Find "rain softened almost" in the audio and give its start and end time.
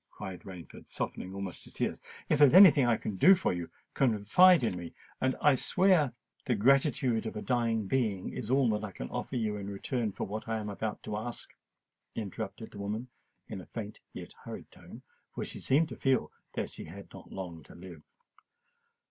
0.47-1.63